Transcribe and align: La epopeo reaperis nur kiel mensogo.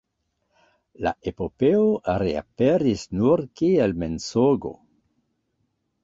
La 1.07 1.11
epopeo 1.31 1.83
reaperis 2.23 3.03
nur 3.19 3.43
kiel 3.61 3.93
mensogo. 4.05 4.73